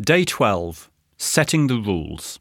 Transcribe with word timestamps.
Day 0.00 0.24
12 0.24 0.90
Setting 1.18 1.66
the 1.66 1.76
Rules. 1.76 2.40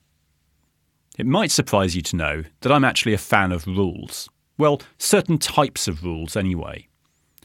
It 1.17 1.25
might 1.25 1.51
surprise 1.51 1.93
you 1.93 2.01
to 2.03 2.15
know 2.15 2.43
that 2.61 2.71
I'm 2.71 2.85
actually 2.85 3.13
a 3.13 3.17
fan 3.17 3.51
of 3.51 3.67
rules. 3.67 4.29
Well, 4.57 4.81
certain 4.97 5.37
types 5.37 5.85
of 5.85 6.05
rules, 6.05 6.37
anyway. 6.37 6.87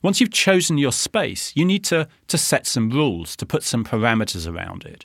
Once 0.02 0.20
you've 0.20 0.30
chosen 0.30 0.78
your 0.78 0.92
space, 0.92 1.50
you 1.56 1.64
need 1.64 1.82
to, 1.86 2.06
to 2.28 2.38
set 2.38 2.64
some 2.64 2.90
rules, 2.90 3.34
to 3.34 3.44
put 3.44 3.64
some 3.64 3.84
parameters 3.84 4.48
around 4.48 4.84
it. 4.84 5.04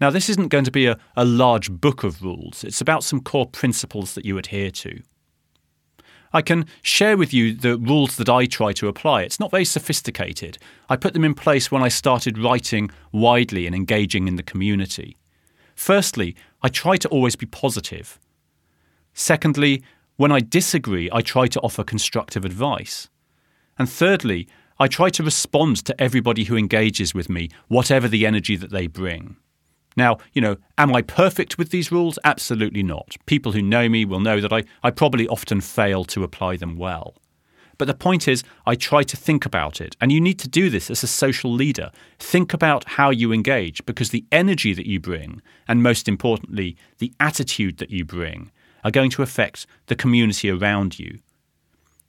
Now, 0.00 0.10
this 0.10 0.28
isn't 0.28 0.48
going 0.48 0.64
to 0.64 0.72
be 0.72 0.86
a, 0.86 0.98
a 1.16 1.24
large 1.24 1.70
book 1.70 2.02
of 2.02 2.20
rules, 2.20 2.64
it's 2.64 2.80
about 2.80 3.04
some 3.04 3.20
core 3.20 3.46
principles 3.46 4.16
that 4.16 4.24
you 4.24 4.38
adhere 4.38 4.72
to. 4.72 5.02
I 6.32 6.42
can 6.42 6.66
share 6.82 7.16
with 7.16 7.34
you 7.34 7.54
the 7.54 7.76
rules 7.76 8.16
that 8.16 8.28
I 8.28 8.46
try 8.46 8.72
to 8.74 8.88
apply. 8.88 9.22
It's 9.22 9.40
not 9.40 9.50
very 9.50 9.64
sophisticated. 9.64 10.58
I 10.88 10.96
put 10.96 11.12
them 11.12 11.24
in 11.24 11.34
place 11.34 11.70
when 11.70 11.82
I 11.82 11.88
started 11.88 12.38
writing 12.38 12.90
widely 13.12 13.66
and 13.66 13.74
engaging 13.74 14.28
in 14.28 14.36
the 14.36 14.42
community. 14.42 15.16
Firstly, 15.74 16.34
I 16.62 16.68
try 16.68 16.96
to 16.96 17.08
always 17.08 17.36
be 17.36 17.46
positive. 17.46 18.18
Secondly, 19.12 19.82
when 20.16 20.32
I 20.32 20.40
disagree, 20.40 21.10
I 21.12 21.20
try 21.20 21.46
to 21.48 21.60
offer 21.60 21.84
constructive 21.84 22.44
advice. 22.44 23.08
And 23.78 23.88
thirdly, 23.88 24.48
I 24.78 24.88
try 24.88 25.10
to 25.10 25.22
respond 25.22 25.84
to 25.84 26.00
everybody 26.00 26.44
who 26.44 26.56
engages 26.56 27.14
with 27.14 27.28
me, 27.28 27.50
whatever 27.68 28.08
the 28.08 28.26
energy 28.26 28.56
that 28.56 28.70
they 28.70 28.86
bring. 28.86 29.36
Now, 29.96 30.18
you 30.32 30.40
know, 30.40 30.56
am 30.78 30.94
I 30.94 31.02
perfect 31.02 31.58
with 31.58 31.70
these 31.70 31.92
rules? 31.92 32.18
Absolutely 32.24 32.82
not. 32.82 33.16
People 33.26 33.52
who 33.52 33.62
know 33.62 33.88
me 33.88 34.04
will 34.04 34.20
know 34.20 34.40
that 34.40 34.52
I, 34.52 34.64
I 34.82 34.90
probably 34.90 35.28
often 35.28 35.60
fail 35.60 36.04
to 36.06 36.24
apply 36.24 36.56
them 36.56 36.76
well. 36.76 37.14
But 37.78 37.86
the 37.86 37.94
point 37.94 38.28
is, 38.28 38.44
I 38.66 38.74
try 38.74 39.02
to 39.02 39.16
think 39.16 39.44
about 39.44 39.80
it. 39.80 39.96
And 40.00 40.12
you 40.12 40.20
need 40.20 40.38
to 40.40 40.48
do 40.48 40.70
this 40.70 40.90
as 40.90 41.02
a 41.02 41.08
social 41.08 41.52
leader. 41.52 41.90
Think 42.18 42.52
about 42.52 42.84
how 42.84 43.10
you 43.10 43.32
engage 43.32 43.84
because 43.86 44.10
the 44.10 44.24
energy 44.30 44.72
that 44.74 44.86
you 44.86 45.00
bring, 45.00 45.42
and 45.66 45.82
most 45.82 46.06
importantly, 46.08 46.76
the 46.98 47.12
attitude 47.18 47.78
that 47.78 47.90
you 47.90 48.04
bring, 48.04 48.50
are 48.84 48.90
going 48.90 49.10
to 49.10 49.22
affect 49.22 49.66
the 49.86 49.96
community 49.96 50.50
around 50.50 50.98
you. 50.98 51.18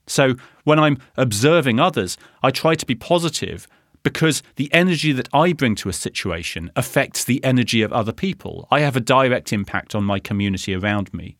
So 0.06 0.36
when 0.64 0.80
I'm 0.80 0.98
observing 1.16 1.80
others, 1.80 2.18
I 2.42 2.52
try 2.52 2.76
to 2.76 2.86
be 2.86 2.96
positive 2.96 3.68
because 4.04 4.44
the 4.58 4.72
energy 4.74 5.14
that 5.14 5.30
I 5.34 5.54
bring 5.54 5.76
to 5.76 5.90
a 5.90 5.94
situation 5.94 6.70
affects 6.76 7.24
the 7.24 7.44
energy 7.44 7.82
of 7.82 7.94
other 7.94 8.12
people. 8.12 8.68
I 8.70 8.82
have 8.82 8.96
a 8.96 9.02
direct 9.02 9.54
impact 9.54 9.96
on 9.96 10.04
my 10.04 10.20
community 10.20 10.76
around 10.76 11.14
me. 11.14 11.38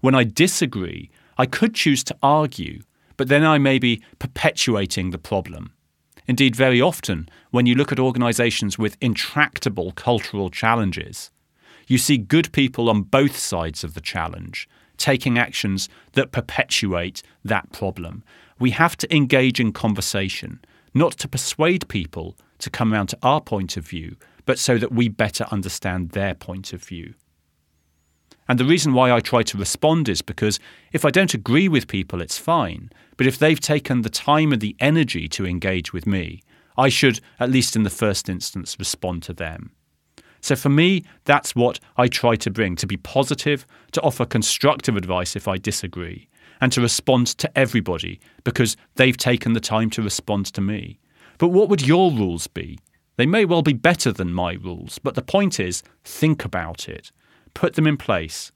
When 0.00 0.14
I 0.14 0.24
disagree, 0.24 1.10
I 1.36 1.46
could 1.46 1.74
choose 1.74 2.04
to 2.04 2.16
argue, 2.22 2.82
but 3.16 3.28
then 3.28 3.44
I 3.44 3.58
may 3.58 3.78
be 3.78 4.02
perpetuating 4.18 5.10
the 5.10 5.18
problem. 5.18 5.72
Indeed, 6.26 6.54
very 6.54 6.80
often, 6.80 7.28
when 7.50 7.66
you 7.66 7.74
look 7.74 7.90
at 7.90 7.98
organisations 7.98 8.78
with 8.78 8.96
intractable 9.00 9.92
cultural 9.92 10.48
challenges, 10.48 11.30
you 11.88 11.98
see 11.98 12.18
good 12.18 12.52
people 12.52 12.88
on 12.88 13.02
both 13.02 13.36
sides 13.36 13.82
of 13.82 13.94
the 13.94 14.00
challenge 14.00 14.68
taking 14.96 15.38
actions 15.38 15.88
that 16.12 16.30
perpetuate 16.30 17.22
that 17.42 17.72
problem. 17.72 18.22
We 18.60 18.70
have 18.72 18.96
to 18.98 19.16
engage 19.16 19.58
in 19.58 19.72
conversation 19.72 20.60
not 20.94 21.12
to 21.18 21.28
persuade 21.28 21.88
people 21.88 22.36
to 22.58 22.70
come 22.70 22.92
around 22.92 23.08
to 23.08 23.18
our 23.22 23.40
point 23.40 23.76
of 23.76 23.86
view, 23.86 24.16
but 24.44 24.58
so 24.58 24.78
that 24.78 24.92
we 24.92 25.08
better 25.08 25.46
understand 25.50 26.10
their 26.10 26.34
point 26.34 26.72
of 26.72 26.82
view. 26.82 27.14
And 28.48 28.58
the 28.58 28.64
reason 28.64 28.94
why 28.94 29.12
I 29.12 29.20
try 29.20 29.44
to 29.44 29.58
respond 29.58 30.08
is 30.08 30.22
because 30.22 30.58
if 30.92 31.04
I 31.04 31.10
don't 31.10 31.34
agree 31.34 31.68
with 31.68 31.86
people, 31.86 32.20
it's 32.20 32.36
fine. 32.36 32.90
But 33.16 33.28
if 33.28 33.38
they've 33.38 33.60
taken 33.60 34.02
the 34.02 34.10
time 34.10 34.52
and 34.52 34.60
the 34.60 34.74
energy 34.80 35.28
to 35.28 35.46
engage 35.46 35.92
with 35.92 36.04
me, 36.04 36.42
I 36.76 36.88
should, 36.88 37.20
at 37.38 37.50
least 37.50 37.76
in 37.76 37.84
the 37.84 37.90
first 37.90 38.28
instance, 38.28 38.76
respond 38.78 39.22
to 39.24 39.32
them. 39.32 39.70
So 40.40 40.56
for 40.56 40.68
me, 40.68 41.04
that's 41.24 41.54
what 41.54 41.78
I 41.96 42.08
try 42.08 42.34
to 42.36 42.50
bring 42.50 42.74
to 42.76 42.86
be 42.86 42.96
positive, 42.96 43.66
to 43.92 44.00
offer 44.00 44.24
constructive 44.24 44.96
advice 44.96 45.36
if 45.36 45.46
I 45.46 45.58
disagree, 45.58 46.28
and 46.60 46.72
to 46.72 46.80
respond 46.80 47.26
to 47.26 47.58
everybody 47.58 48.20
because 48.44 48.76
they've 48.96 49.16
taken 49.16 49.52
the 49.52 49.60
time 49.60 49.90
to 49.90 50.02
respond 50.02 50.46
to 50.46 50.60
me. 50.60 50.98
But 51.38 51.48
what 51.48 51.68
would 51.68 51.86
your 51.86 52.10
rules 52.10 52.46
be? 52.46 52.78
They 53.16 53.26
may 53.26 53.44
well 53.44 53.62
be 53.62 53.72
better 53.72 54.12
than 54.12 54.32
my 54.32 54.54
rules, 54.54 54.98
but 54.98 55.14
the 55.14 55.22
point 55.22 55.60
is 55.60 55.82
think 56.04 56.44
about 56.44 56.88
it, 56.88 57.12
put 57.54 57.74
them 57.74 57.86
in 57.86 57.96
place. 57.96 58.52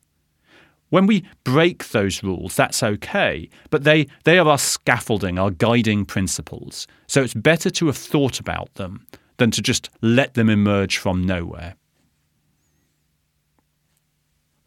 When 0.91 1.06
we 1.06 1.25
break 1.42 1.88
those 1.88 2.22
rules, 2.22 2.54
that's 2.54 2.82
okay, 2.82 3.48
but 3.70 3.84
they, 3.84 4.06
they 4.25 4.38
are 4.38 4.48
our 4.48 4.59
scaffolding, 4.59 5.38
our 5.38 5.50
guiding 5.50 6.04
principles. 6.04 6.86
So 7.06 7.22
it's 7.22 7.34
better 7.34 7.69
to 7.71 7.86
have 7.86 7.97
thought 7.97 8.38
about 8.38 8.72
them 8.75 9.06
than 9.38 9.50
to 9.50 9.62
just 9.62 9.91
let 10.03 10.34
them 10.34 10.48
emerge 10.48 10.98
from 10.98 11.25
nowhere. 11.26 11.75